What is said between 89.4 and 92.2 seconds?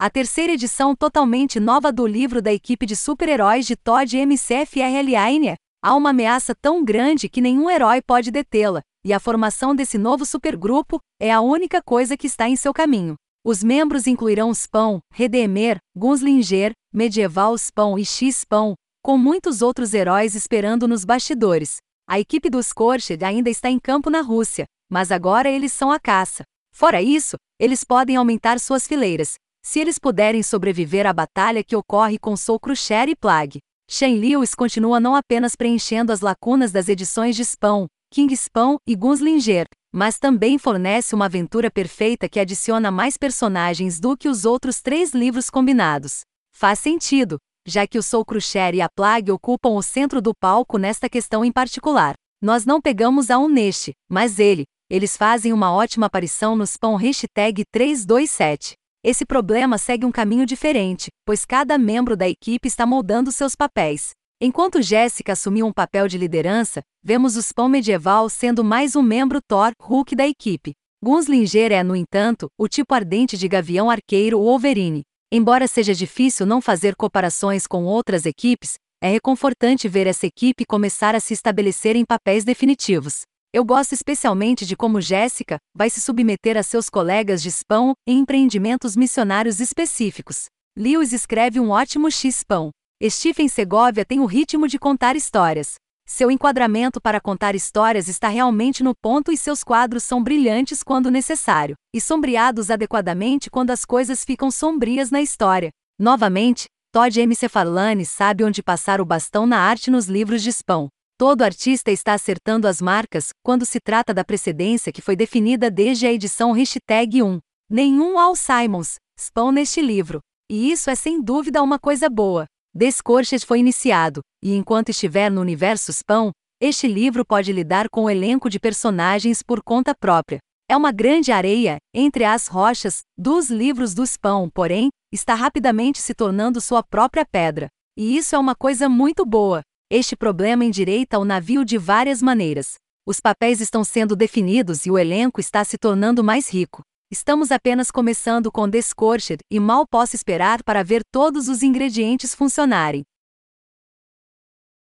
específicos. Lewis escreve um ótimo